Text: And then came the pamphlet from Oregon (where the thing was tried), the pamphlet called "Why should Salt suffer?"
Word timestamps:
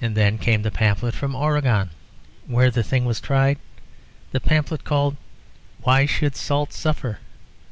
And 0.00 0.14
then 0.16 0.38
came 0.38 0.62
the 0.62 0.70
pamphlet 0.70 1.12
from 1.12 1.34
Oregon 1.34 1.90
(where 2.46 2.70
the 2.70 2.84
thing 2.84 3.04
was 3.04 3.20
tried), 3.20 3.58
the 4.30 4.38
pamphlet 4.38 4.84
called 4.84 5.16
"Why 5.82 6.06
should 6.06 6.36
Salt 6.36 6.72
suffer?" 6.72 7.18